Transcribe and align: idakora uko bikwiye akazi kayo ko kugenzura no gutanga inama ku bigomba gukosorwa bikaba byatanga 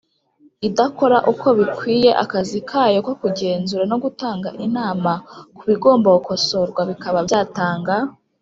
idakora 0.67 1.17
uko 1.31 1.47
bikwiye 1.57 2.11
akazi 2.23 2.59
kayo 2.69 2.97
ko 3.07 3.13
kugenzura 3.21 3.83
no 3.91 3.97
gutanga 4.03 4.49
inama 4.65 5.11
ku 5.57 5.63
bigomba 5.69 6.07
gukosorwa 6.17 6.81
bikaba 6.89 7.19
byatanga 7.27 7.95